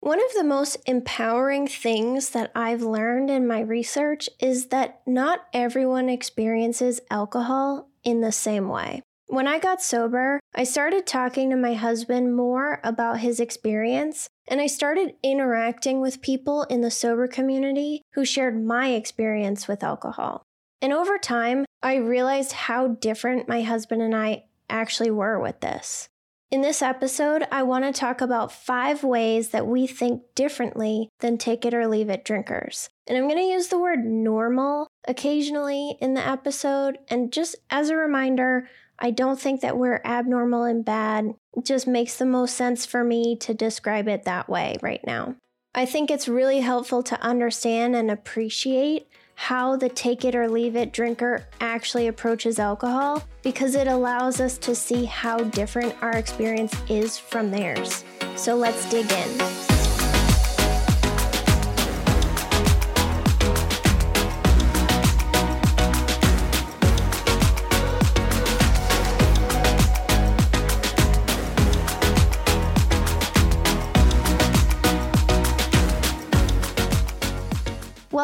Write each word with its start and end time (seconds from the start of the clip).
One 0.00 0.20
of 0.24 0.32
the 0.36 0.44
most 0.44 0.76
empowering 0.86 1.66
things 1.66 2.30
that 2.30 2.52
I've 2.54 2.82
learned 2.82 3.30
in 3.30 3.48
my 3.48 3.60
research 3.60 4.28
is 4.38 4.66
that 4.66 5.00
not 5.06 5.40
everyone 5.52 6.08
experiences 6.08 7.00
alcohol 7.10 7.88
in 8.04 8.20
the 8.20 8.32
same 8.32 8.68
way. 8.68 9.02
When 9.26 9.46
I 9.46 9.58
got 9.58 9.82
sober, 9.82 10.40
I 10.54 10.64
started 10.64 11.06
talking 11.06 11.50
to 11.50 11.56
my 11.56 11.74
husband 11.74 12.34
more 12.34 12.80
about 12.82 13.20
his 13.20 13.40
experience, 13.40 14.28
and 14.46 14.60
I 14.60 14.68
started 14.68 15.16
interacting 15.22 16.00
with 16.00 16.22
people 16.22 16.62
in 16.62 16.80
the 16.80 16.90
sober 16.90 17.26
community 17.26 18.00
who 18.14 18.24
shared 18.24 18.64
my 18.64 18.88
experience 18.90 19.68
with 19.68 19.82
alcohol. 19.82 20.44
And 20.80 20.92
over 20.92 21.18
time, 21.18 21.66
I 21.82 21.96
realized 21.96 22.52
how 22.52 22.88
different 22.88 23.48
my 23.48 23.62
husband 23.62 24.00
and 24.00 24.14
I 24.14 24.44
actually 24.70 25.10
were 25.10 25.38
with 25.38 25.60
this. 25.60 26.08
In 26.50 26.62
this 26.62 26.80
episode, 26.80 27.46
I 27.52 27.62
want 27.62 27.84
to 27.84 27.92
talk 27.92 28.22
about 28.22 28.50
five 28.50 29.04
ways 29.04 29.50
that 29.50 29.66
we 29.66 29.86
think 29.86 30.22
differently 30.34 31.10
than 31.20 31.36
take 31.36 31.66
it 31.66 31.74
or 31.74 31.86
leave 31.86 32.08
it 32.08 32.24
drinkers. 32.24 32.88
And 33.06 33.18
I'm 33.18 33.28
going 33.28 33.36
to 33.36 33.42
use 33.42 33.68
the 33.68 33.78
word 33.78 34.06
normal 34.06 34.88
occasionally 35.06 35.98
in 36.00 36.14
the 36.14 36.26
episode. 36.26 36.98
And 37.08 37.30
just 37.30 37.56
as 37.68 37.90
a 37.90 37.96
reminder, 37.96 38.66
I 38.98 39.10
don't 39.10 39.38
think 39.38 39.60
that 39.60 39.76
we're 39.76 40.00
abnormal 40.06 40.64
and 40.64 40.82
bad. 40.86 41.34
It 41.54 41.66
just 41.66 41.86
makes 41.86 42.16
the 42.16 42.24
most 42.24 42.56
sense 42.56 42.86
for 42.86 43.04
me 43.04 43.36
to 43.36 43.52
describe 43.52 44.08
it 44.08 44.24
that 44.24 44.48
way 44.48 44.78
right 44.80 45.02
now. 45.06 45.36
I 45.74 45.84
think 45.84 46.10
it's 46.10 46.28
really 46.28 46.60
helpful 46.60 47.02
to 47.04 47.20
understand 47.20 47.94
and 47.94 48.10
appreciate 48.10 49.06
how 49.38 49.76
the 49.76 49.88
take 49.88 50.24
it 50.24 50.34
or 50.34 50.48
leave 50.48 50.74
it 50.74 50.92
drinker 50.92 51.46
actually 51.60 52.08
approaches 52.08 52.58
alcohol 52.58 53.22
because 53.42 53.76
it 53.76 53.86
allows 53.86 54.40
us 54.40 54.58
to 54.58 54.74
see 54.74 55.04
how 55.04 55.38
different 55.38 55.94
our 56.02 56.16
experience 56.16 56.74
is 56.88 57.16
from 57.16 57.52
theirs. 57.52 58.04
So 58.34 58.56
let's 58.56 58.90
dig 58.90 59.10
in. 59.12 59.77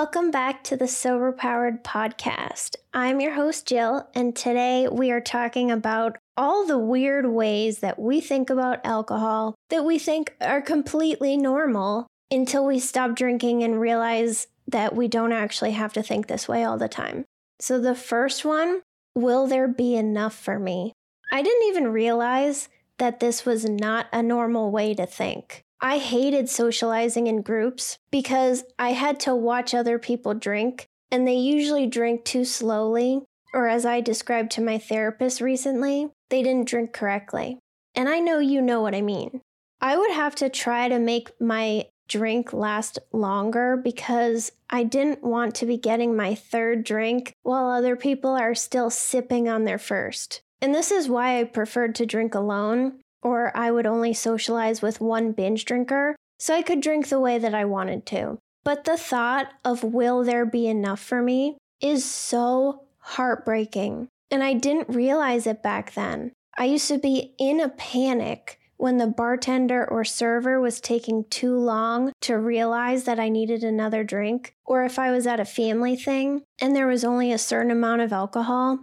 Welcome 0.04 0.30
back 0.30 0.62
to 0.64 0.76
the 0.76 0.86
Sober 0.86 1.32
Powered 1.32 1.82
Podcast. 1.82 2.76
I'm 2.92 3.22
your 3.22 3.32
host, 3.32 3.66
Jill, 3.66 4.06
and 4.14 4.36
today 4.36 4.86
we 4.86 5.10
are 5.10 5.20
talking 5.20 5.70
about 5.70 6.18
all 6.36 6.66
the 6.66 6.76
weird 6.76 7.24
ways 7.24 7.78
that 7.78 7.98
we 7.98 8.20
think 8.20 8.50
about 8.50 8.84
alcohol 8.84 9.54
that 9.70 9.82
we 9.82 9.98
think 9.98 10.34
are 10.42 10.60
completely 10.60 11.38
normal 11.38 12.06
until 12.30 12.66
we 12.66 12.80
stop 12.80 13.14
drinking 13.16 13.62
and 13.62 13.80
realize 13.80 14.46
that 14.68 14.94
we 14.94 15.08
don't 15.08 15.32
actually 15.32 15.72
have 15.72 15.94
to 15.94 16.02
think 16.02 16.26
this 16.26 16.46
way 16.46 16.64
all 16.64 16.76
the 16.76 16.86
time. 16.86 17.24
So, 17.58 17.80
the 17.80 17.94
first 17.94 18.44
one 18.44 18.82
will 19.14 19.46
there 19.46 19.68
be 19.68 19.96
enough 19.96 20.34
for 20.34 20.58
me? 20.58 20.92
I 21.32 21.40
didn't 21.40 21.66
even 21.68 21.88
realize 21.88 22.68
that 22.98 23.20
this 23.20 23.46
was 23.46 23.64
not 23.64 24.08
a 24.12 24.22
normal 24.22 24.70
way 24.70 24.92
to 24.96 25.06
think. 25.06 25.63
I 25.80 25.98
hated 25.98 26.48
socializing 26.48 27.26
in 27.26 27.42
groups 27.42 27.98
because 28.10 28.64
I 28.78 28.92
had 28.92 29.20
to 29.20 29.34
watch 29.34 29.74
other 29.74 29.98
people 29.98 30.34
drink, 30.34 30.86
and 31.10 31.26
they 31.26 31.34
usually 31.34 31.86
drink 31.86 32.24
too 32.24 32.44
slowly. 32.44 33.22
or 33.54 33.68
as 33.68 33.86
I 33.86 34.00
described 34.00 34.50
to 34.52 34.60
my 34.60 34.78
therapist 34.78 35.40
recently, 35.40 36.08
they 36.28 36.42
didn't 36.42 36.68
drink 36.68 36.92
correctly. 36.92 37.58
And 37.94 38.08
I 38.08 38.18
know 38.18 38.40
you 38.40 38.60
know 38.60 38.82
what 38.82 38.96
I 38.96 39.00
mean. 39.00 39.40
I 39.80 39.96
would 39.96 40.10
have 40.10 40.34
to 40.36 40.48
try 40.48 40.88
to 40.88 40.98
make 40.98 41.30
my 41.40 41.86
drink 42.08 42.52
last 42.52 42.98
longer 43.12 43.76
because 43.76 44.50
I 44.68 44.82
didn't 44.82 45.22
want 45.22 45.54
to 45.56 45.66
be 45.66 45.76
getting 45.76 46.16
my 46.16 46.34
third 46.34 46.82
drink 46.84 47.32
while 47.44 47.70
other 47.70 47.94
people 47.94 48.30
are 48.32 48.54
still 48.54 48.90
sipping 48.90 49.48
on 49.48 49.64
their 49.64 49.78
first. 49.78 50.42
And 50.60 50.74
this 50.74 50.90
is 50.90 51.08
why 51.08 51.38
I 51.38 51.44
preferred 51.44 51.94
to 51.96 52.06
drink 52.06 52.34
alone, 52.34 53.00
or 53.24 53.50
I 53.56 53.70
would 53.70 53.86
only 53.86 54.12
socialize 54.12 54.82
with 54.82 55.00
one 55.00 55.32
binge 55.32 55.64
drinker 55.64 56.14
so 56.38 56.54
I 56.54 56.62
could 56.62 56.80
drink 56.80 57.08
the 57.08 57.18
way 57.18 57.38
that 57.38 57.54
I 57.54 57.64
wanted 57.64 58.06
to. 58.06 58.38
But 58.62 58.84
the 58.84 58.96
thought 58.96 59.48
of 59.64 59.82
will 59.82 60.22
there 60.22 60.46
be 60.46 60.66
enough 60.68 61.00
for 61.00 61.22
me 61.22 61.56
is 61.80 62.04
so 62.04 62.84
heartbreaking. 62.98 64.08
And 64.30 64.42
I 64.42 64.54
didn't 64.54 64.94
realize 64.94 65.46
it 65.46 65.62
back 65.62 65.94
then. 65.94 66.32
I 66.56 66.66
used 66.66 66.88
to 66.88 66.98
be 66.98 67.34
in 67.38 67.60
a 67.60 67.68
panic 67.68 68.58
when 68.76 68.98
the 68.98 69.06
bartender 69.06 69.88
or 69.88 70.04
server 70.04 70.60
was 70.60 70.80
taking 70.80 71.24
too 71.30 71.56
long 71.56 72.12
to 72.20 72.38
realize 72.38 73.04
that 73.04 73.20
I 73.20 73.28
needed 73.28 73.62
another 73.62 74.02
drink, 74.02 74.54
or 74.64 74.84
if 74.84 74.98
I 74.98 75.10
was 75.10 75.26
at 75.26 75.40
a 75.40 75.44
family 75.44 75.96
thing 75.96 76.42
and 76.60 76.74
there 76.74 76.86
was 76.86 77.04
only 77.04 77.32
a 77.32 77.38
certain 77.38 77.70
amount 77.70 78.02
of 78.02 78.12
alcohol, 78.12 78.80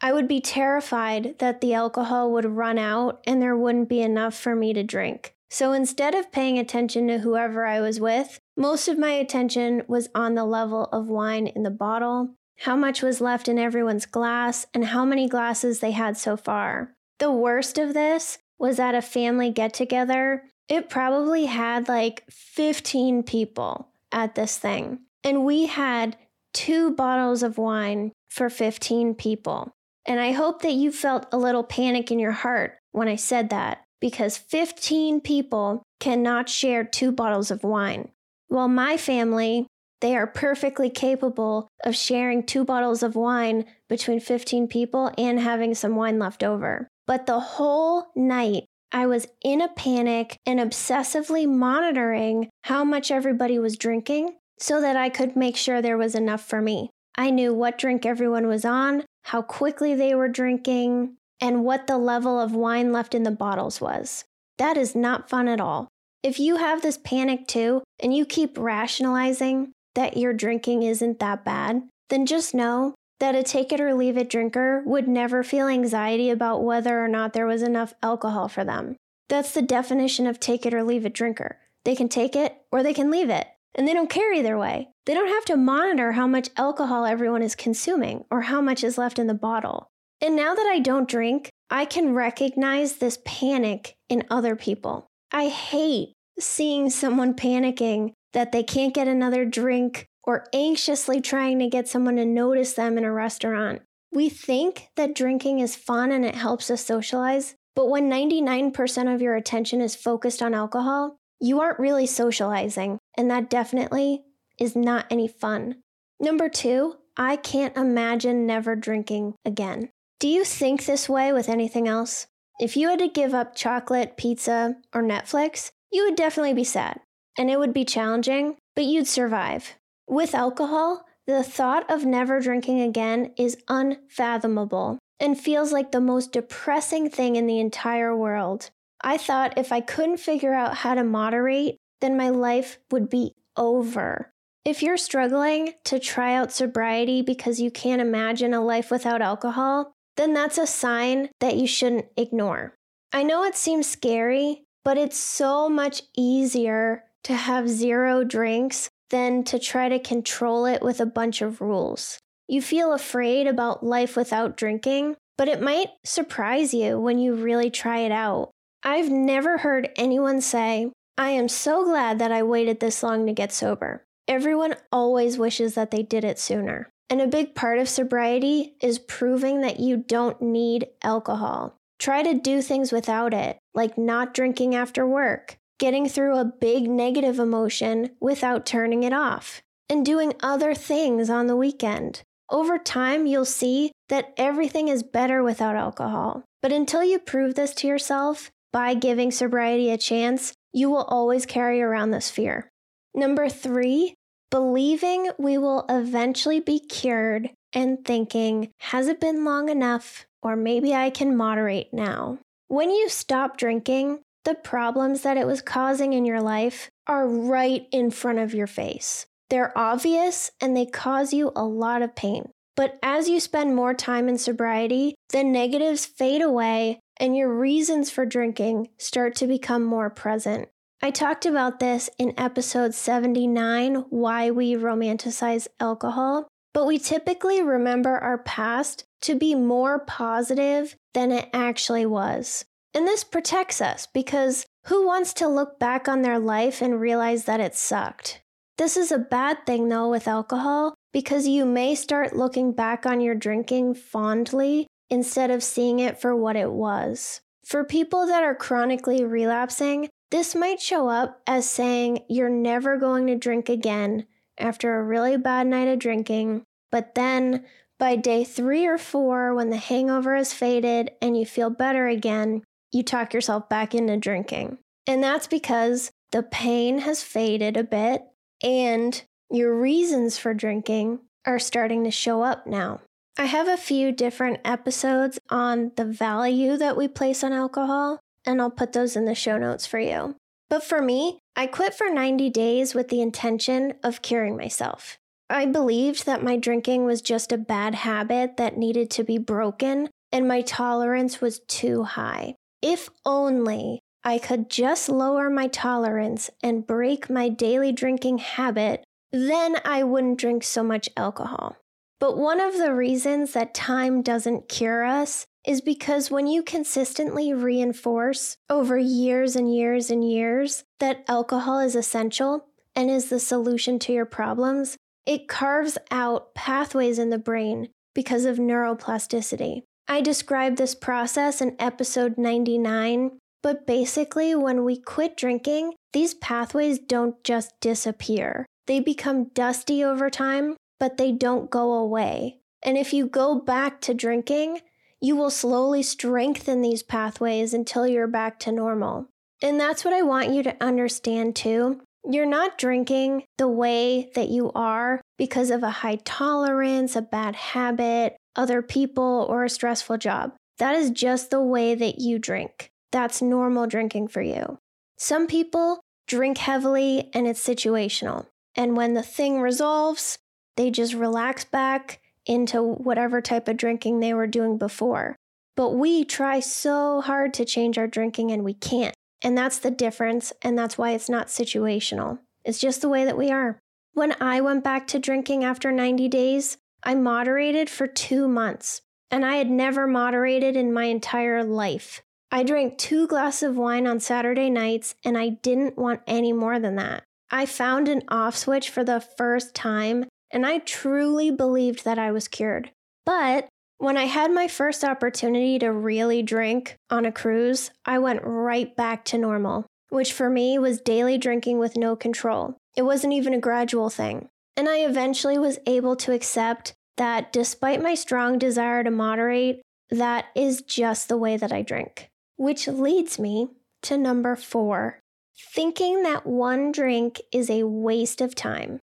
I 0.00 0.12
would 0.12 0.28
be 0.28 0.40
terrified 0.40 1.38
that 1.38 1.60
the 1.60 1.72
alcohol 1.74 2.30
would 2.32 2.44
run 2.44 2.78
out 2.78 3.22
and 3.26 3.40
there 3.40 3.56
wouldn't 3.56 3.88
be 3.88 4.02
enough 4.02 4.34
for 4.34 4.54
me 4.54 4.72
to 4.74 4.82
drink. 4.82 5.34
So 5.50 5.72
instead 5.72 6.14
of 6.14 6.32
paying 6.32 6.58
attention 6.58 7.06
to 7.08 7.18
whoever 7.18 7.64
I 7.64 7.80
was 7.80 8.00
with, 8.00 8.38
most 8.56 8.88
of 8.88 8.98
my 8.98 9.12
attention 9.12 9.82
was 9.86 10.08
on 10.14 10.34
the 10.34 10.44
level 10.44 10.84
of 10.86 11.06
wine 11.06 11.46
in 11.46 11.62
the 11.62 11.70
bottle, 11.70 12.34
how 12.58 12.76
much 12.76 13.02
was 13.02 13.20
left 13.20 13.48
in 13.48 13.58
everyone's 13.58 14.04
glass, 14.04 14.66
and 14.74 14.86
how 14.86 15.04
many 15.04 15.28
glasses 15.28 15.80
they 15.80 15.92
had 15.92 16.16
so 16.16 16.36
far. 16.36 16.94
The 17.18 17.30
worst 17.30 17.78
of 17.78 17.94
this 17.94 18.38
was 18.58 18.80
at 18.80 18.94
a 18.94 19.02
family 19.02 19.50
get 19.50 19.72
together. 19.72 20.42
It 20.68 20.90
probably 20.90 21.46
had 21.46 21.88
like 21.88 22.24
15 22.30 23.22
people 23.22 23.88
at 24.10 24.34
this 24.34 24.58
thing. 24.58 25.00
And 25.22 25.44
we 25.44 25.66
had 25.66 26.16
two 26.52 26.90
bottles 26.90 27.42
of 27.42 27.58
wine 27.58 28.12
for 28.28 28.50
15 28.50 29.14
people. 29.14 29.74
And 30.06 30.20
I 30.20 30.32
hope 30.32 30.62
that 30.62 30.72
you 30.72 30.92
felt 30.92 31.26
a 31.32 31.38
little 31.38 31.64
panic 31.64 32.10
in 32.10 32.18
your 32.18 32.32
heart 32.32 32.78
when 32.92 33.08
I 33.08 33.16
said 33.16 33.50
that, 33.50 33.84
because 34.00 34.36
15 34.36 35.20
people 35.20 35.82
cannot 36.00 36.48
share 36.48 36.84
two 36.84 37.10
bottles 37.10 37.50
of 37.50 37.64
wine. 37.64 38.10
While 38.48 38.68
my 38.68 38.96
family, 38.96 39.66
they 40.00 40.16
are 40.16 40.26
perfectly 40.26 40.90
capable 40.90 41.68
of 41.82 41.96
sharing 41.96 42.42
two 42.42 42.64
bottles 42.64 43.02
of 43.02 43.16
wine 43.16 43.64
between 43.88 44.20
15 44.20 44.68
people 44.68 45.10
and 45.16 45.40
having 45.40 45.74
some 45.74 45.96
wine 45.96 46.18
left 46.18 46.44
over. 46.44 46.88
But 47.06 47.24
the 47.26 47.40
whole 47.40 48.08
night, 48.14 48.64
I 48.92 49.06
was 49.06 49.26
in 49.42 49.60
a 49.60 49.68
panic 49.68 50.36
and 50.44 50.60
obsessively 50.60 51.48
monitoring 51.48 52.50
how 52.64 52.84
much 52.84 53.10
everybody 53.10 53.58
was 53.58 53.76
drinking 53.76 54.36
so 54.58 54.80
that 54.80 54.96
I 54.96 55.08
could 55.08 55.36
make 55.36 55.56
sure 55.56 55.80
there 55.80 55.98
was 55.98 56.14
enough 56.14 56.44
for 56.44 56.60
me. 56.60 56.90
I 57.16 57.30
knew 57.30 57.54
what 57.54 57.78
drink 57.78 58.04
everyone 58.04 58.46
was 58.46 58.64
on, 58.64 59.04
how 59.24 59.42
quickly 59.42 59.94
they 59.94 60.14
were 60.14 60.28
drinking, 60.28 61.16
and 61.40 61.64
what 61.64 61.86
the 61.86 61.98
level 61.98 62.40
of 62.40 62.54
wine 62.54 62.92
left 62.92 63.14
in 63.14 63.24
the 63.24 63.30
bottles 63.30 63.80
was. 63.80 64.24
That 64.58 64.76
is 64.76 64.94
not 64.94 65.28
fun 65.28 65.48
at 65.48 65.60
all. 65.60 65.88
If 66.22 66.38
you 66.38 66.56
have 66.56 66.80
this 66.80 66.98
panic 66.98 67.46
too, 67.46 67.82
and 68.00 68.14
you 68.14 68.24
keep 68.24 68.56
rationalizing 68.56 69.72
that 69.94 70.16
your 70.16 70.32
drinking 70.32 70.82
isn't 70.82 71.18
that 71.18 71.44
bad, 71.44 71.82
then 72.08 72.26
just 72.26 72.54
know 72.54 72.94
that 73.20 73.34
a 73.34 73.42
take 73.42 73.72
it 73.72 73.80
or 73.80 73.94
leave 73.94 74.16
it 74.16 74.28
drinker 74.28 74.82
would 74.84 75.08
never 75.08 75.42
feel 75.42 75.68
anxiety 75.68 76.30
about 76.30 76.62
whether 76.62 77.02
or 77.02 77.08
not 77.08 77.32
there 77.32 77.46
was 77.46 77.62
enough 77.62 77.94
alcohol 78.02 78.48
for 78.48 78.64
them. 78.64 78.96
That's 79.28 79.52
the 79.52 79.62
definition 79.62 80.26
of 80.26 80.40
take 80.40 80.66
it 80.66 80.74
or 80.74 80.82
leave 80.82 81.06
it 81.06 81.14
drinker. 81.14 81.58
They 81.84 81.96
can 81.96 82.08
take 82.08 82.34
it 82.36 82.56
or 82.72 82.82
they 82.82 82.94
can 82.94 83.10
leave 83.10 83.30
it, 83.30 83.46
and 83.74 83.86
they 83.86 83.92
don't 83.92 84.10
care 84.10 84.32
either 84.32 84.56
way. 84.56 84.88
They 85.06 85.14
don't 85.14 85.28
have 85.28 85.44
to 85.46 85.56
monitor 85.56 86.12
how 86.12 86.26
much 86.26 86.50
alcohol 86.56 87.04
everyone 87.04 87.42
is 87.42 87.54
consuming 87.54 88.24
or 88.30 88.42
how 88.42 88.60
much 88.60 88.84
is 88.84 88.98
left 88.98 89.18
in 89.18 89.26
the 89.26 89.34
bottle. 89.34 89.90
And 90.20 90.36
now 90.36 90.54
that 90.54 90.66
I 90.66 90.78
don't 90.78 91.08
drink, 91.08 91.50
I 91.70 91.84
can 91.84 92.14
recognize 92.14 92.94
this 92.94 93.18
panic 93.24 93.94
in 94.08 94.24
other 94.30 94.56
people. 94.56 95.06
I 95.32 95.48
hate 95.48 96.12
seeing 96.38 96.90
someone 96.90 97.34
panicking 97.34 98.12
that 98.32 98.52
they 98.52 98.62
can't 98.62 98.94
get 98.94 99.08
another 99.08 99.44
drink 99.44 100.06
or 100.24 100.46
anxiously 100.52 101.20
trying 101.20 101.58
to 101.58 101.68
get 101.68 101.88
someone 101.88 102.16
to 102.16 102.24
notice 102.24 102.72
them 102.72 102.96
in 102.96 103.04
a 103.04 103.12
restaurant. 103.12 103.82
We 104.12 104.28
think 104.28 104.88
that 104.96 105.14
drinking 105.14 105.58
is 105.58 105.76
fun 105.76 106.12
and 106.12 106.24
it 106.24 106.34
helps 106.34 106.70
us 106.70 106.84
socialize, 106.84 107.54
but 107.74 107.88
when 107.88 108.10
99% 108.10 109.12
of 109.12 109.20
your 109.20 109.34
attention 109.34 109.80
is 109.80 109.96
focused 109.96 110.40
on 110.40 110.54
alcohol, 110.54 111.16
you 111.40 111.60
aren't 111.60 111.78
really 111.78 112.06
socializing, 112.06 112.98
and 113.16 113.30
that 113.30 113.50
definitely 113.50 114.22
is 114.58 114.76
not 114.76 115.06
any 115.10 115.28
fun. 115.28 115.76
Number 116.20 116.48
two, 116.48 116.96
I 117.16 117.36
can't 117.36 117.76
imagine 117.76 118.46
never 118.46 118.76
drinking 118.76 119.34
again. 119.44 119.90
Do 120.20 120.28
you 120.28 120.44
think 120.44 120.84
this 120.84 121.08
way 121.08 121.32
with 121.32 121.48
anything 121.48 121.86
else? 121.86 122.26
If 122.60 122.76
you 122.76 122.88
had 122.88 123.00
to 123.00 123.08
give 123.08 123.34
up 123.34 123.54
chocolate, 123.54 124.16
pizza, 124.16 124.76
or 124.94 125.02
Netflix, 125.02 125.70
you 125.90 126.04
would 126.04 126.16
definitely 126.16 126.54
be 126.54 126.64
sad. 126.64 127.00
And 127.36 127.50
it 127.50 127.58
would 127.58 127.74
be 127.74 127.84
challenging, 127.84 128.56
but 128.76 128.84
you'd 128.84 129.08
survive. 129.08 129.74
With 130.08 130.34
alcohol, 130.34 131.04
the 131.26 131.42
thought 131.42 131.90
of 131.90 132.04
never 132.04 132.40
drinking 132.40 132.80
again 132.80 133.32
is 133.36 133.56
unfathomable 133.68 134.98
and 135.18 135.38
feels 135.38 135.72
like 135.72 135.90
the 135.90 136.00
most 136.00 136.32
depressing 136.32 137.10
thing 137.10 137.36
in 137.36 137.46
the 137.46 137.58
entire 137.58 138.14
world. 138.14 138.70
I 139.04 139.18
thought 139.18 139.58
if 139.58 139.70
I 139.70 139.82
couldn't 139.82 140.16
figure 140.16 140.54
out 140.54 140.78
how 140.78 140.94
to 140.94 141.04
moderate, 141.04 141.76
then 142.00 142.16
my 142.16 142.30
life 142.30 142.78
would 142.90 143.10
be 143.10 143.34
over. 143.54 144.32
If 144.64 144.82
you're 144.82 144.96
struggling 144.96 145.74
to 145.84 145.98
try 145.98 146.34
out 146.34 146.52
sobriety 146.52 147.20
because 147.20 147.60
you 147.60 147.70
can't 147.70 148.00
imagine 148.00 148.54
a 148.54 148.64
life 148.64 148.90
without 148.90 149.20
alcohol, 149.20 149.92
then 150.16 150.32
that's 150.32 150.56
a 150.56 150.66
sign 150.66 151.28
that 151.40 151.56
you 151.56 151.66
shouldn't 151.66 152.06
ignore. 152.16 152.74
I 153.12 153.24
know 153.24 153.44
it 153.44 153.56
seems 153.56 153.86
scary, 153.86 154.64
but 154.84 154.96
it's 154.96 155.18
so 155.18 155.68
much 155.68 156.02
easier 156.16 157.04
to 157.24 157.34
have 157.34 157.68
zero 157.68 158.24
drinks 158.24 158.88
than 159.10 159.44
to 159.44 159.58
try 159.58 159.90
to 159.90 159.98
control 159.98 160.64
it 160.64 160.82
with 160.82 160.98
a 160.98 161.06
bunch 161.06 161.42
of 161.42 161.60
rules. 161.60 162.18
You 162.48 162.62
feel 162.62 162.94
afraid 162.94 163.46
about 163.46 163.84
life 163.84 164.16
without 164.16 164.56
drinking, 164.56 165.16
but 165.36 165.48
it 165.48 165.60
might 165.60 165.88
surprise 166.04 166.72
you 166.72 166.98
when 166.98 167.18
you 167.18 167.34
really 167.34 167.70
try 167.70 167.98
it 167.98 168.12
out. 168.12 168.50
I've 168.86 169.10
never 169.10 169.56
heard 169.58 169.88
anyone 169.96 170.42
say, 170.42 170.90
I 171.16 171.30
am 171.30 171.48
so 171.48 171.84
glad 171.84 172.18
that 172.18 172.30
I 172.30 172.42
waited 172.42 172.80
this 172.80 173.02
long 173.02 173.26
to 173.26 173.32
get 173.32 173.50
sober. 173.50 174.04
Everyone 174.28 174.74
always 174.92 175.38
wishes 175.38 175.74
that 175.74 175.90
they 175.90 176.02
did 176.02 176.22
it 176.22 176.38
sooner. 176.38 176.90
And 177.08 177.22
a 177.22 177.26
big 177.26 177.54
part 177.54 177.78
of 177.78 177.88
sobriety 177.88 178.76
is 178.82 178.98
proving 178.98 179.62
that 179.62 179.80
you 179.80 179.96
don't 179.96 180.40
need 180.42 180.88
alcohol. 181.02 181.78
Try 181.98 182.22
to 182.22 182.34
do 182.34 182.60
things 182.60 182.92
without 182.92 183.32
it, 183.32 183.56
like 183.74 183.96
not 183.96 184.34
drinking 184.34 184.74
after 184.74 185.06
work, 185.06 185.56
getting 185.78 186.06
through 186.06 186.36
a 186.36 186.44
big 186.44 186.90
negative 186.90 187.38
emotion 187.38 188.10
without 188.20 188.66
turning 188.66 189.02
it 189.02 189.14
off, 189.14 189.62
and 189.88 190.04
doing 190.04 190.34
other 190.40 190.74
things 190.74 191.30
on 191.30 191.46
the 191.46 191.56
weekend. 191.56 192.22
Over 192.50 192.78
time, 192.78 193.26
you'll 193.26 193.46
see 193.46 193.92
that 194.10 194.34
everything 194.36 194.88
is 194.88 195.02
better 195.02 195.42
without 195.42 195.76
alcohol. 195.76 196.42
But 196.60 196.72
until 196.72 197.04
you 197.04 197.18
prove 197.18 197.54
this 197.54 197.74
to 197.74 197.86
yourself 197.86 198.50
by 198.74 198.92
giving 198.92 199.30
sobriety 199.30 199.90
a 199.90 199.96
chance, 199.96 200.52
you 200.72 200.90
will 200.90 201.04
always 201.04 201.46
carry 201.46 201.80
around 201.80 202.10
this 202.10 202.28
fear. 202.28 202.68
Number 203.14 203.48
three, 203.48 204.14
believing 204.50 205.30
we 205.38 205.56
will 205.56 205.86
eventually 205.88 206.58
be 206.58 206.80
cured 206.80 207.50
and 207.72 208.04
thinking, 208.04 208.70
has 208.80 209.06
it 209.06 209.20
been 209.20 209.44
long 209.44 209.68
enough? 209.68 210.26
Or 210.42 210.56
maybe 210.56 210.92
I 210.92 211.10
can 211.10 211.36
moderate 211.36 211.94
now. 211.94 212.38
When 212.66 212.90
you 212.90 213.08
stop 213.08 213.56
drinking, 213.56 214.18
the 214.44 214.56
problems 214.56 215.22
that 215.22 215.36
it 215.36 215.46
was 215.46 215.62
causing 215.62 216.12
in 216.12 216.24
your 216.24 216.40
life 216.40 216.90
are 217.06 217.28
right 217.28 217.86
in 217.92 218.10
front 218.10 218.40
of 218.40 218.54
your 218.54 218.66
face. 218.66 219.24
They're 219.50 219.76
obvious 219.78 220.50
and 220.60 220.76
they 220.76 220.86
cause 220.86 221.32
you 221.32 221.52
a 221.54 221.64
lot 221.64 222.02
of 222.02 222.16
pain. 222.16 222.50
But 222.76 222.98
as 223.04 223.28
you 223.28 223.38
spend 223.38 223.76
more 223.76 223.94
time 223.94 224.28
in 224.28 224.36
sobriety, 224.36 225.14
the 225.30 225.44
negatives 225.44 226.06
fade 226.06 226.42
away 226.42 226.98
and 227.18 227.36
your 227.36 227.52
reasons 227.52 228.10
for 228.10 228.26
drinking 228.26 228.88
start 228.98 229.34
to 229.36 229.46
become 229.46 229.84
more 229.84 230.10
present. 230.10 230.68
I 231.02 231.10
talked 231.10 231.44
about 231.44 231.80
this 231.80 232.08
in 232.18 232.32
episode 232.38 232.94
79 232.94 234.06
Why 234.10 234.50
We 234.50 234.74
Romanticize 234.74 235.66
Alcohol, 235.78 236.48
but 236.72 236.86
we 236.86 236.98
typically 236.98 237.62
remember 237.62 238.16
our 238.18 238.38
past 238.38 239.04
to 239.22 239.34
be 239.34 239.54
more 239.54 239.98
positive 239.98 240.96
than 241.12 241.30
it 241.30 241.48
actually 241.52 242.06
was. 242.06 242.64
And 242.94 243.06
this 243.06 243.24
protects 243.24 243.80
us 243.80 244.06
because 244.06 244.66
who 244.86 245.06
wants 245.06 245.34
to 245.34 245.48
look 245.48 245.78
back 245.78 246.08
on 246.08 246.22
their 246.22 246.38
life 246.38 246.80
and 246.80 247.00
realize 247.00 247.44
that 247.44 247.60
it 247.60 247.74
sucked? 247.74 248.40
This 248.78 248.96
is 248.96 249.12
a 249.12 249.18
bad 249.18 249.66
thing 249.66 249.88
though 249.88 250.08
with 250.08 250.26
alcohol 250.26 250.94
because 251.12 251.46
you 251.46 251.64
may 251.64 251.94
start 251.94 252.36
looking 252.36 252.72
back 252.72 253.06
on 253.06 253.20
your 253.20 253.34
drinking 253.34 253.94
fondly 253.94 254.86
instead 255.10 255.50
of 255.50 255.62
seeing 255.62 256.00
it 256.00 256.20
for 256.20 256.34
what 256.34 256.56
it 256.56 256.72
was. 256.72 257.40
For 257.64 257.84
people 257.84 258.26
that 258.26 258.42
are 258.42 258.54
chronically 258.54 259.24
relapsing, 259.24 260.08
this 260.30 260.54
might 260.54 260.80
show 260.80 261.08
up 261.08 261.40
as 261.46 261.68
saying 261.68 262.24
you're 262.28 262.50
never 262.50 262.96
going 262.96 263.26
to 263.28 263.36
drink 263.36 263.68
again 263.68 264.26
after 264.58 264.96
a 264.98 265.02
really 265.02 265.36
bad 265.36 265.66
night 265.66 265.88
of 265.88 265.98
drinking, 265.98 266.64
but 266.90 267.14
then 267.14 267.64
by 267.98 268.16
day 268.16 268.44
three 268.44 268.86
or 268.86 268.98
four, 268.98 269.54
when 269.54 269.70
the 269.70 269.76
hangover 269.76 270.36
has 270.36 270.52
faded 270.52 271.10
and 271.22 271.36
you 271.36 271.46
feel 271.46 271.70
better 271.70 272.06
again, 272.06 272.62
you 272.92 273.02
talk 273.02 273.32
yourself 273.32 273.68
back 273.68 273.94
into 273.94 274.16
drinking. 274.16 274.78
And 275.06 275.22
that's 275.22 275.46
because 275.46 276.10
the 276.32 276.42
pain 276.42 276.98
has 276.98 277.22
faded 277.22 277.76
a 277.76 277.84
bit 277.84 278.24
and 278.62 279.22
your 279.50 279.74
reasons 279.78 280.38
for 280.38 280.54
drinking 280.54 281.20
are 281.46 281.58
starting 281.58 282.04
to 282.04 282.10
show 282.10 282.42
up 282.42 282.66
now. 282.66 283.00
I 283.36 283.46
have 283.46 283.66
a 283.66 283.76
few 283.76 284.12
different 284.12 284.60
episodes 284.64 285.40
on 285.50 285.90
the 285.96 286.04
value 286.04 286.76
that 286.76 286.96
we 286.96 287.08
place 287.08 287.42
on 287.42 287.52
alcohol, 287.52 288.20
and 288.46 288.62
I'll 288.62 288.70
put 288.70 288.92
those 288.92 289.16
in 289.16 289.24
the 289.24 289.34
show 289.34 289.58
notes 289.58 289.86
for 289.86 289.98
you. 289.98 290.36
But 290.70 290.84
for 290.84 291.02
me, 291.02 291.40
I 291.56 291.66
quit 291.66 291.94
for 291.94 292.08
90 292.08 292.48
days 292.50 292.94
with 292.94 293.08
the 293.08 293.20
intention 293.20 293.94
of 294.04 294.22
curing 294.22 294.56
myself. 294.56 295.18
I 295.50 295.66
believed 295.66 296.26
that 296.26 296.44
my 296.44 296.56
drinking 296.56 297.06
was 297.06 297.22
just 297.22 297.50
a 297.50 297.58
bad 297.58 297.96
habit 297.96 298.56
that 298.56 298.78
needed 298.78 299.10
to 299.10 299.24
be 299.24 299.38
broken, 299.38 300.10
and 300.30 300.46
my 300.46 300.62
tolerance 300.62 301.40
was 301.40 301.58
too 301.66 302.04
high. 302.04 302.54
If 302.82 303.08
only 303.26 303.98
I 304.22 304.38
could 304.38 304.70
just 304.70 305.08
lower 305.08 305.50
my 305.50 305.66
tolerance 305.66 306.50
and 306.62 306.86
break 306.86 307.28
my 307.28 307.48
daily 307.48 307.90
drinking 307.90 308.38
habit, 308.38 309.02
then 309.32 309.76
I 309.84 310.04
wouldn't 310.04 310.38
drink 310.38 310.62
so 310.62 310.84
much 310.84 311.08
alcohol. 311.16 311.76
But 312.20 312.38
one 312.38 312.60
of 312.60 312.78
the 312.78 312.94
reasons 312.94 313.52
that 313.52 313.74
time 313.74 314.22
doesn't 314.22 314.68
cure 314.68 315.04
us 315.04 315.46
is 315.66 315.80
because 315.80 316.30
when 316.30 316.46
you 316.46 316.62
consistently 316.62 317.52
reinforce 317.52 318.56
over 318.68 318.98
years 318.98 319.56
and 319.56 319.74
years 319.74 320.10
and 320.10 320.28
years 320.28 320.84
that 321.00 321.24
alcohol 321.28 321.78
is 321.80 321.96
essential 321.96 322.66
and 322.94 323.10
is 323.10 323.28
the 323.28 323.40
solution 323.40 323.98
to 323.98 324.12
your 324.12 324.26
problems, 324.26 324.96
it 325.26 325.48
carves 325.48 325.96
out 326.10 326.54
pathways 326.54 327.18
in 327.18 327.30
the 327.30 327.38
brain 327.38 327.88
because 328.14 328.44
of 328.44 328.58
neuroplasticity. 328.58 329.82
I 330.06 330.20
described 330.20 330.76
this 330.76 330.94
process 330.94 331.62
in 331.62 331.76
episode 331.78 332.36
99, 332.36 333.38
but 333.62 333.86
basically, 333.86 334.54
when 334.54 334.84
we 334.84 334.98
quit 334.98 335.36
drinking, 335.36 335.94
these 336.12 336.34
pathways 336.34 336.98
don't 336.98 337.42
just 337.42 337.72
disappear. 337.80 338.66
They 338.86 339.00
become 339.00 339.48
dusty 339.54 340.04
over 340.04 340.28
time, 340.28 340.76
but 340.98 341.16
they 341.16 341.32
don't 341.32 341.70
go 341.70 341.92
away. 341.92 342.58
And 342.82 342.98
if 342.98 343.12
you 343.12 343.26
go 343.26 343.58
back 343.58 344.00
to 344.02 344.14
drinking, 344.14 344.80
you 345.20 345.36
will 345.36 345.50
slowly 345.50 346.02
strengthen 346.02 346.82
these 346.82 347.02
pathways 347.02 347.72
until 347.72 348.06
you're 348.06 348.26
back 348.26 348.58
to 348.60 348.72
normal. 348.72 349.28
And 349.62 349.80
that's 349.80 350.04
what 350.04 350.12
I 350.12 350.22
want 350.22 350.50
you 350.50 350.62
to 350.64 350.76
understand 350.84 351.56
too. 351.56 352.02
You're 352.30 352.46
not 352.46 352.78
drinking 352.78 353.44
the 353.58 353.68
way 353.68 354.30
that 354.34 354.48
you 354.48 354.72
are 354.72 355.20
because 355.38 355.70
of 355.70 355.82
a 355.82 355.90
high 355.90 356.18
tolerance, 356.24 357.16
a 357.16 357.22
bad 357.22 357.54
habit, 357.54 358.36
other 358.56 358.82
people, 358.82 359.46
or 359.48 359.64
a 359.64 359.70
stressful 359.70 360.18
job. 360.18 360.52
That 360.78 360.94
is 360.94 361.10
just 361.10 361.50
the 361.50 361.62
way 361.62 361.94
that 361.94 362.18
you 362.18 362.38
drink. 362.38 362.90
That's 363.12 363.40
normal 363.40 363.86
drinking 363.86 364.28
for 364.28 364.42
you. 364.42 364.78
Some 365.18 365.46
people 365.46 366.00
drink 366.26 366.58
heavily 366.58 367.30
and 367.32 367.46
it's 367.46 367.66
situational. 367.66 368.46
And 368.76 368.96
when 368.96 369.14
the 369.14 369.22
thing 369.22 369.60
resolves, 369.60 370.38
they 370.76 370.90
just 370.90 371.14
relax 371.14 371.64
back 371.64 372.20
into 372.46 372.82
whatever 372.82 373.40
type 373.40 373.68
of 373.68 373.76
drinking 373.76 374.20
they 374.20 374.34
were 374.34 374.46
doing 374.46 374.78
before. 374.78 375.36
But 375.76 375.90
we 375.90 376.24
try 376.24 376.60
so 376.60 377.20
hard 377.20 377.54
to 377.54 377.64
change 377.64 377.98
our 377.98 378.06
drinking 378.06 378.50
and 378.52 378.64
we 378.64 378.74
can't. 378.74 379.14
And 379.42 379.58
that's 379.58 379.78
the 379.78 379.90
difference, 379.90 380.52
and 380.62 380.78
that's 380.78 380.96
why 380.96 381.10
it's 381.10 381.28
not 381.28 381.48
situational. 381.48 382.38
It's 382.64 382.78
just 382.78 383.02
the 383.02 383.10
way 383.10 383.24
that 383.24 383.36
we 383.36 383.50
are. 383.50 383.78
When 384.14 384.34
I 384.40 384.60
went 384.60 384.84
back 384.84 385.06
to 385.08 385.18
drinking 385.18 385.64
after 385.64 385.92
90 385.92 386.28
days, 386.28 386.78
I 387.02 387.14
moderated 387.14 387.90
for 387.90 388.06
two 388.06 388.48
months, 388.48 389.02
and 389.30 389.44
I 389.44 389.56
had 389.56 389.70
never 389.70 390.06
moderated 390.06 390.76
in 390.76 390.94
my 390.94 391.04
entire 391.04 391.62
life. 391.62 392.22
I 392.50 392.62
drank 392.62 392.96
two 392.96 393.26
glasses 393.26 393.70
of 393.70 393.76
wine 393.76 394.06
on 394.06 394.20
Saturday 394.20 394.70
nights, 394.70 395.14
and 395.24 395.36
I 395.36 395.50
didn't 395.50 395.98
want 395.98 396.22
any 396.26 396.52
more 396.52 396.78
than 396.78 396.96
that. 396.96 397.24
I 397.50 397.66
found 397.66 398.08
an 398.08 398.22
off 398.28 398.56
switch 398.56 398.88
for 398.88 399.04
the 399.04 399.20
first 399.20 399.74
time 399.74 400.24
and 400.54 400.64
I 400.64 400.78
truly 400.78 401.50
believed 401.50 402.04
that 402.04 402.18
I 402.18 402.30
was 402.30 402.46
cured. 402.46 402.92
But 403.26 403.66
when 403.98 404.16
I 404.16 404.24
had 404.24 404.52
my 404.52 404.68
first 404.68 405.02
opportunity 405.02 405.78
to 405.80 405.90
really 405.92 406.42
drink 406.42 406.96
on 407.10 407.26
a 407.26 407.32
cruise, 407.32 407.90
I 408.06 408.20
went 408.20 408.40
right 408.44 408.94
back 408.94 409.24
to 409.26 409.38
normal, 409.38 409.86
which 410.10 410.32
for 410.32 410.48
me 410.48 410.78
was 410.78 411.00
daily 411.00 411.38
drinking 411.38 411.80
with 411.80 411.96
no 411.96 412.14
control. 412.14 412.76
It 412.96 413.02
wasn't 413.02 413.32
even 413.32 413.52
a 413.52 413.58
gradual 413.58 414.10
thing. 414.10 414.48
And 414.76 414.88
I 414.88 414.98
eventually 414.98 415.58
was 415.58 415.78
able 415.86 416.14
to 416.16 416.32
accept 416.32 416.94
that 417.16 417.52
despite 417.52 418.02
my 418.02 418.14
strong 418.14 418.58
desire 418.58 419.02
to 419.02 419.10
moderate, 419.10 419.82
that 420.10 420.46
is 420.54 420.82
just 420.82 421.28
the 421.28 421.36
way 421.36 421.56
that 421.56 421.72
I 421.72 421.82
drink. 421.82 422.28
Which 422.56 422.86
leads 422.86 423.38
me 423.38 423.70
to 424.02 424.16
number 424.16 424.54
four 424.54 425.20
thinking 425.56 426.22
that 426.24 426.46
one 426.46 426.92
drink 426.92 427.40
is 427.52 427.70
a 427.70 427.84
waste 427.84 428.40
of 428.40 428.54
time. 428.54 429.00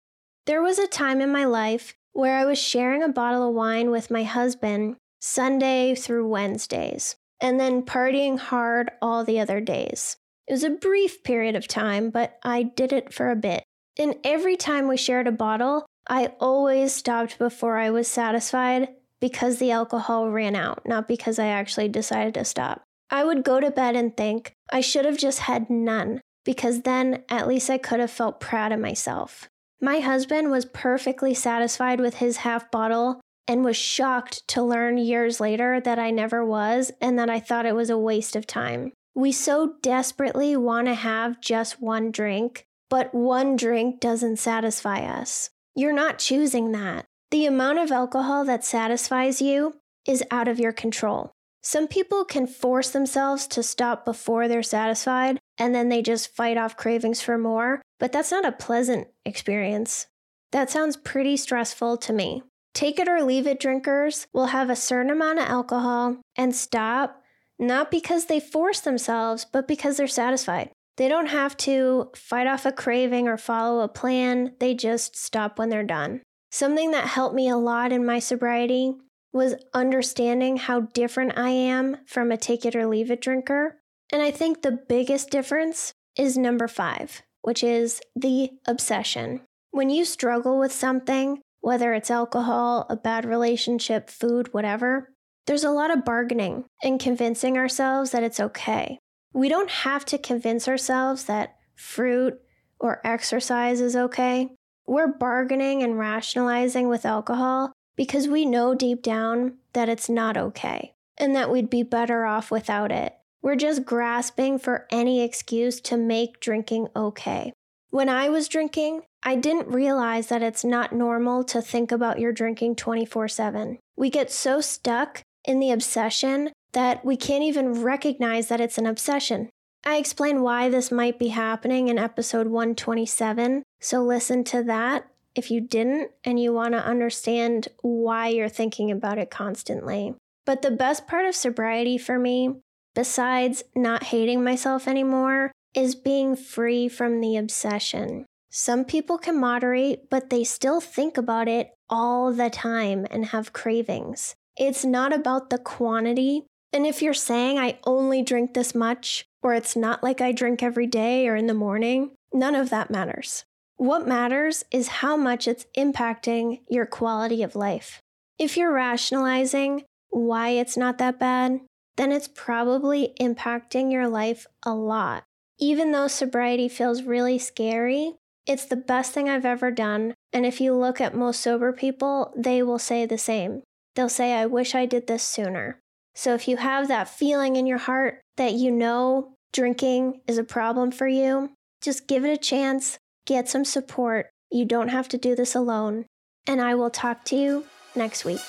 There 0.51 0.63
was 0.63 0.81
a 0.81 0.89
time 0.89 1.21
in 1.21 1.31
my 1.31 1.45
life 1.45 1.95
where 2.13 2.37
I 2.37 2.45
was 2.45 2.59
sharing 2.59 3.05
a 3.05 3.09
bottle 3.09 3.49
of 3.49 3.55
wine 3.55 3.93
with 3.93 4.11
my 4.11 4.25
husband 4.25 4.97
Sunday 5.21 5.95
through 5.95 6.27
Wednesdays, 6.27 7.15
and 7.41 7.61
then 7.61 7.85
partying 7.85 8.37
hard 8.37 8.91
all 9.01 9.23
the 9.23 9.39
other 9.39 9.61
days. 9.61 10.17
It 10.49 10.55
was 10.55 10.65
a 10.65 10.71
brief 10.71 11.23
period 11.23 11.55
of 11.55 11.69
time, 11.69 12.11
but 12.11 12.37
I 12.43 12.65
did 12.65 12.93
it 12.93 13.15
for 13.15 13.31
a 13.31 13.37
bit. 13.37 13.63
And 13.97 14.17
every 14.25 14.57
time 14.57 14.89
we 14.89 14.97
shared 14.97 15.29
a 15.29 15.31
bottle, 15.31 15.87
I 16.09 16.33
always 16.41 16.93
stopped 16.93 17.39
before 17.39 17.79
I 17.79 17.91
was 17.91 18.09
satisfied 18.09 18.89
because 19.21 19.59
the 19.59 19.71
alcohol 19.71 20.33
ran 20.33 20.57
out, 20.57 20.83
not 20.85 21.07
because 21.07 21.39
I 21.39 21.47
actually 21.47 21.91
decided 21.91 22.35
to 22.35 22.45
stop. 22.45 22.83
I 23.09 23.23
would 23.23 23.45
go 23.45 23.61
to 23.61 23.71
bed 23.71 23.95
and 23.95 24.17
think 24.17 24.53
I 24.73 24.81
should 24.81 25.05
have 25.05 25.17
just 25.17 25.39
had 25.39 25.71
none, 25.71 26.21
because 26.45 26.83
then 26.83 27.23
at 27.29 27.47
least 27.47 27.71
I 27.71 27.79
could 27.79 28.01
have 28.01 28.11
felt 28.11 28.41
proud 28.41 28.73
of 28.73 28.81
myself. 28.81 29.49
My 29.81 30.01
husband 30.01 30.51
was 30.51 30.67
perfectly 30.67 31.33
satisfied 31.33 32.01
with 32.01 32.17
his 32.17 32.39
half 32.39 32.71
bottle 32.71 33.21
and 33.49 33.65
was 33.65 33.77
shocked 33.77 34.47
to 34.49 34.63
learn 34.63 34.99
years 34.99 35.41
later 35.41 35.81
that 35.81 35.99
I 35.99 36.11
never 36.11 36.45
was 36.45 36.93
and 37.01 37.19
that 37.19 37.31
I 37.31 37.41
thought 37.41 37.67
it 37.67 37.75
was 37.75 37.91
a 37.91 37.99
waste 37.99 38.37
of 38.37 38.47
time. 38.47 38.93
We 39.15 39.33
so 39.33 39.75
desperately 39.83 40.57
want 40.57 40.87
to 40.87 40.95
have 40.95 41.41
just 41.41 41.81
one 41.81 42.11
drink, 42.11 42.65
but 42.89 43.15
one 43.15 43.57
drink 43.57 44.01
doesn't 44.01 44.37
satisfy 44.37 45.01
us. 45.01 45.51
You're 45.75 45.93
not 45.93 46.19
choosing 46.19 46.73
that. 46.73 47.07
The 47.31 47.47
amount 47.47 47.79
of 47.79 47.91
alcohol 47.91 48.45
that 48.45 48.65
satisfies 48.65 49.41
you 49.41 49.75
is 50.07 50.23
out 50.31 50.49
of 50.49 50.61
your 50.61 50.73
control. 50.73 51.33
Some 51.63 51.89
people 51.89 52.25
can 52.25 52.47
force 52.47 52.91
themselves 52.91 53.47
to 53.49 53.63
stop 53.63 54.05
before 54.05 54.49
they're 54.49 54.63
satisfied 54.63 55.39
and 55.59 55.75
then 55.75 55.91
they 55.91 56.01
just 56.01 56.35
fight 56.35 56.57
off 56.57 56.77
cravings 56.77 57.21
for 57.21 57.37
more, 57.37 57.83
but 57.99 58.13
that's 58.13 58.31
not 58.31 58.47
a 58.47 58.53
pleasant 58.53 59.09
experience. 59.27 60.07
That 60.53 60.71
sounds 60.71 60.97
pretty 60.97 61.37
stressful 61.37 61.99
to 61.99 62.13
me. 62.13 62.43
Take 62.73 62.99
it 62.99 63.09
or 63.09 63.23
leave 63.23 63.47
it 63.47 63.61
drinkers 63.61 64.27
will 64.33 64.47
have 64.47 64.71
a 64.71 64.77
certain 64.77 65.11
amount 65.11 65.39
of 65.39 65.49
alcohol 65.49 66.17
and 66.37 66.55
stop, 66.55 67.23
not 67.59 67.91
because 67.91 68.27
they 68.27 68.41
force 68.41 68.81
themselves, 68.81 69.45
but 69.45 69.69
because 69.69 69.97
they're 69.97 70.09
satisfied. 70.09 70.71
They 70.97 71.09
don't 71.09 71.29
have 71.29 71.57
to 71.59 72.11
fight 72.15 72.47
off 72.47 72.67
a 72.67 72.73
craving 72.73 73.29
or 73.29 73.37
follow 73.37 73.81
a 73.81 73.89
plan, 73.89 74.55
they 74.61 74.75
just 74.75 75.17
stop 75.17 75.59
when 75.59 75.69
they're 75.69 75.83
done. 75.83 76.23
Something 76.51 76.91
that 76.93 77.07
helped 77.07 77.35
me 77.35 77.49
a 77.49 77.57
lot 77.57 77.93
in 77.93 78.05
my 78.05 78.19
sobriety 78.19 78.95
was 79.33 79.55
understanding 79.73 80.57
how 80.57 80.81
different 80.81 81.39
I 81.39 81.51
am 81.51 81.99
from 82.07 82.33
a 82.33 82.37
take 82.37 82.65
it 82.65 82.75
or 82.75 82.87
leave 82.87 83.11
it 83.11 83.21
drinker. 83.21 83.77
And 84.13 84.23
I 84.23 84.31
think 84.31 84.63
the 84.63 84.81
biggest 84.89 85.31
difference 85.31 85.93
is 86.17 86.37
number 86.37 86.67
five, 86.67 87.23
which 87.43 87.63
is 87.63 88.01
the 88.17 88.51
obsession. 88.67 89.43
When 89.71 89.89
you 89.89 90.05
struggle 90.05 90.59
with 90.59 90.73
something, 90.73 91.41
whether 91.61 91.93
it's 91.93 92.11
alcohol, 92.11 92.87
a 92.91 92.97
bad 92.97 93.25
relationship, 93.25 94.11
food, 94.11 94.53
whatever, 94.53 95.13
there's 95.47 95.65
a 95.65 95.71
lot 95.71 95.91
of 95.91 96.05
bargaining 96.05 96.65
and 96.83 97.01
convincing 97.01 97.57
ourselves 97.57 98.11
that 98.11 98.23
it's 98.23 98.41
okay. 98.41 98.99
We 99.33 99.49
don't 99.49 99.71
have 99.71 100.05
to 100.07 100.19
convince 100.19 100.67
ourselves 100.67 101.25
that 101.25 101.55
fruit 101.77 102.35
or 102.81 103.01
exercise 103.05 103.81
is 103.81 103.95
okay. 103.95 104.49
We're 104.87 105.13
bargaining 105.19 105.83
and 105.83 105.99
rationalizing 105.99 106.89
with 106.89 107.07
alcohol 107.07 107.73
because 108.01 108.27
we 108.27 108.47
know 108.47 108.75
deep 108.75 109.03
down 109.03 109.53
that 109.75 109.91
it's 109.91 110.09
not 110.09 110.35
okay 110.35 110.95
and 111.19 111.37
that 111.37 111.51
we'd 111.51 111.69
be 111.69 111.83
better 111.83 112.25
off 112.25 112.51
without 112.51 112.91
it. 112.91 113.15
We're 113.43 113.57
just 113.57 113.85
grasping 113.85 114.59
for 114.59 114.87
any 114.91 115.23
excuse 115.23 115.83
to 115.83 115.99
make 115.99 116.41
drinking 116.41 116.89
okay. 116.97 117.53
When 117.91 118.09
I 118.09 118.31
was 118.31 118.49
drinking, 118.49 119.03
I 119.23 119.37
didn't 119.37 119.69
realize 119.69 120.29
that 120.29 120.41
it's 120.41 120.65
not 120.65 120.95
normal 120.95 121.45
to 121.45 121.61
think 121.61 121.93
about 121.93 122.19
your 122.19 122.33
drinking 122.33 122.77
24 122.77 123.29
7. 123.29 123.79
We 123.97 124.09
get 124.09 124.33
so 124.33 124.63
stuck 124.63 125.21
in 125.45 125.61
the 125.61 125.71
obsession 125.71 126.53
that 126.73 127.05
we 127.05 127.19
can't 127.19 127.45
even 127.45 127.83
recognize 127.83 128.49
that 128.49 128.63
it's 128.63 128.79
an 128.79 128.87
obsession. 128.87 129.51
I 129.85 129.97
explain 129.97 130.41
why 130.41 130.71
this 130.71 130.91
might 130.91 131.19
be 131.19 131.29
happening 131.29 131.89
in 131.89 131.99
episode 131.99 132.47
127, 132.47 133.63
so 133.79 134.03
listen 134.03 134.43
to 134.45 134.63
that 134.63 135.05
if 135.35 135.51
you 135.51 135.61
didn't 135.61 136.11
and 136.25 136.41
you 136.41 136.53
want 136.53 136.75
to 136.75 136.85
understand 136.85 137.69
why 137.83 138.29
you're 138.29 138.49
thinking 138.49 138.91
about 138.91 139.19
it 139.19 139.31
constantly. 139.31 140.15
But 140.47 140.63
the 140.63 140.71
best 140.71 141.07
part 141.07 141.27
of 141.27 141.35
sobriety 141.35 141.99
for 141.99 142.19
me, 142.19 142.57
besides 142.95 143.63
not 143.75 144.05
hating 144.05 144.43
myself 144.43 144.89
anymore, 144.89 145.53
is 145.75 145.95
being 145.95 146.35
free 146.35 146.89
from 146.89 147.21
the 147.21 147.37
obsession. 147.37 148.27
Some 148.51 148.85
people 148.85 149.17
can 149.17 149.39
moderate, 149.39 150.11
but 150.11 150.31
they 150.31 150.43
still 150.43 150.81
think 150.81 151.17
about 151.17 151.47
it 151.47 151.71
all 151.89 152.33
the 152.33 152.51
time 152.51 153.07
and 153.11 153.27
have 153.27 153.53
cravings. 153.53 154.35
It's 154.57 154.85
not 154.85 155.13
about 155.13 155.51
the 155.51 155.59
quantity. 155.59 156.47
And 156.73 156.85
if 156.85 157.01
you're 157.01 157.15
saying 157.15 157.59
I 157.59 157.79
only 157.85 158.23
drink 158.23 158.55
this 158.55 158.75
much, 158.75 159.25
or 159.43 159.55
it's 159.55 159.77
not 159.77 160.03
like 160.03 160.21
I 160.21 160.33
drink 160.33 160.63
every 160.63 160.87
day 160.87 161.29
or 161.29 161.37
in 161.37 161.47
the 161.47 161.55
morning, 161.55 162.11
none 162.33 162.55
of 162.55 162.71
that 162.71 162.91
matters. 162.91 163.45
What 163.81 164.07
matters 164.07 164.63
is 164.71 164.89
how 164.89 165.17
much 165.17 165.49
it's 165.49 165.65
impacting 165.75 166.61
your 166.69 166.85
quality 166.85 167.43
of 167.43 167.57
life. 167.57 168.03
If 168.39 168.59
you're 168.59 168.75
rationalizing 168.75 169.85
why 170.11 170.51
it's 170.51 170.77
not 170.77 170.99
that 170.99 171.19
bad, 171.19 171.63
then 171.97 172.13
it's 172.13 172.29
probably 172.29 173.15
impacting 173.19 173.91
your 173.91 174.07
life 174.07 174.47
a 174.67 174.75
lot. 174.75 175.25
Even 175.59 175.93
though 175.93 176.09
sobriety 176.09 176.69
feels 176.69 177.05
really 177.05 177.39
scary, 177.39 178.17
it's 178.47 178.67
the 178.67 178.77
best 178.77 179.13
thing 179.13 179.31
I've 179.31 179.47
ever 179.47 179.71
done. 179.71 180.13
And 180.31 180.45
if 180.45 180.61
you 180.61 180.75
look 180.75 181.01
at 181.01 181.17
most 181.17 181.41
sober 181.41 181.73
people, 181.73 182.35
they 182.37 182.63
will 182.63 182.79
say 182.79 183.07
the 183.07 183.17
same. 183.17 183.63
They'll 183.95 184.11
say, 184.11 184.35
I 184.35 184.45
wish 184.45 184.75
I 184.75 184.85
did 184.85 185.07
this 185.07 185.23
sooner. 185.23 185.79
So 186.15 186.35
if 186.35 186.47
you 186.47 186.59
have 186.59 186.89
that 186.89 187.09
feeling 187.09 187.57
in 187.57 187.67
your 187.67 187.79
heart 187.79 188.21
that 188.37 188.53
you 188.53 188.71
know 188.71 189.33
drinking 189.55 190.21
is 190.27 190.37
a 190.37 190.45
problem 190.45 190.91
for 190.91 191.09
you, 191.09 191.53
just 191.81 192.07
give 192.07 192.27
it 192.27 192.31
a 192.31 192.37
chance, 192.37 192.99
get 193.27 193.49
some 193.49 193.65
support. 193.65 194.31
You 194.51 194.65
don't 194.65 194.89
have 194.89 195.09
to 195.09 195.19
do 195.19 195.35
this 195.35 195.55
alone. 195.55 196.07
And 196.47 196.61
I 196.61 196.75
will 196.75 196.91
talk 196.91 197.25
to 197.27 197.37
you 197.37 197.67
next 197.95 198.25
week. 198.25 198.41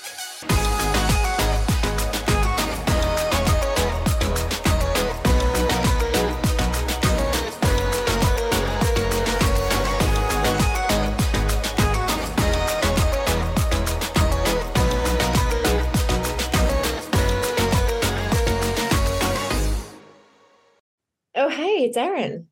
Oh, 21.34 21.48
hey, 21.48 21.84
it's 21.84 21.96
Erin. 21.96 22.51